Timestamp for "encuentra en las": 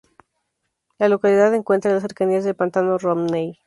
1.53-2.01